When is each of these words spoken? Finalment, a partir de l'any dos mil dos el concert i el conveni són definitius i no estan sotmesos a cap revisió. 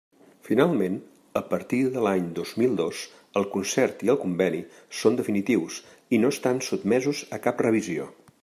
Finalment, 0.45 0.95
a 1.41 1.43
partir 1.49 1.81
de 1.97 2.05
l'any 2.05 2.31
dos 2.39 2.53
mil 2.61 2.73
dos 2.79 3.03
el 3.41 3.47
concert 3.57 4.03
i 4.07 4.11
el 4.15 4.19
conveni 4.25 4.63
són 5.03 5.21
definitius 5.23 5.79
i 6.19 6.25
no 6.25 6.35
estan 6.37 6.65
sotmesos 6.73 7.27
a 7.39 7.45
cap 7.49 7.67
revisió. 7.71 8.15